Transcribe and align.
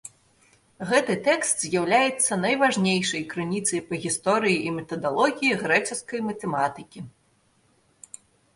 Гэты 0.91 1.13
тэкст 1.27 1.55
з'яўляецца 1.65 2.37
найважнейшай 2.45 3.23
крыніцай 3.35 3.81
па 3.91 4.01
гісторыі 4.07 4.57
і 4.71 4.73
метадалогіі 4.81 5.59
грэчаскай 5.63 6.19
матэматыкі. 6.33 6.99